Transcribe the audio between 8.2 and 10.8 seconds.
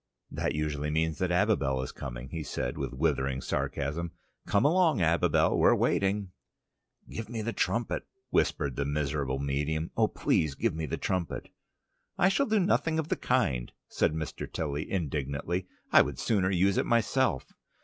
whispered the miserable medium. "Oh, please give